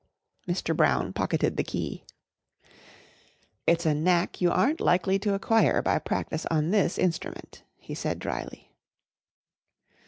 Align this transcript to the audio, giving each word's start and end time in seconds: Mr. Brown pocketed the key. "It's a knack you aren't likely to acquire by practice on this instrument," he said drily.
Mr. 0.47 0.75
Brown 0.75 1.13
pocketed 1.13 1.57
the 1.57 1.63
key. 1.63 2.03
"It's 3.67 3.85
a 3.85 3.93
knack 3.93 4.41
you 4.41 4.49
aren't 4.49 4.81
likely 4.81 5.19
to 5.19 5.35
acquire 5.35 5.79
by 5.83 5.99
practice 5.99 6.47
on 6.47 6.71
this 6.71 6.97
instrument," 6.97 7.61
he 7.77 7.93
said 7.93 8.17
drily. 8.17 8.71